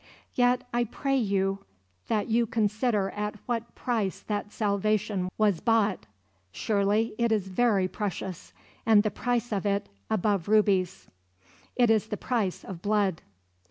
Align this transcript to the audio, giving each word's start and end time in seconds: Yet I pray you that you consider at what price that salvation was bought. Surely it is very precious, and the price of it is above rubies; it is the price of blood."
Yet 0.33 0.63
I 0.73 0.85
pray 0.85 1.15
you 1.17 1.59
that 2.07 2.27
you 2.27 2.47
consider 2.47 3.11
at 3.11 3.35
what 3.45 3.75
price 3.75 4.21
that 4.21 4.51
salvation 4.51 5.29
was 5.37 5.59
bought. 5.59 6.07
Surely 6.51 7.13
it 7.19 7.31
is 7.31 7.47
very 7.47 7.87
precious, 7.87 8.51
and 8.83 9.03
the 9.03 9.11
price 9.11 9.51
of 9.51 9.63
it 9.63 9.83
is 9.83 9.89
above 10.09 10.47
rubies; 10.47 11.07
it 11.75 11.91
is 11.91 12.07
the 12.07 12.17
price 12.17 12.63
of 12.65 12.81
blood." 12.81 13.21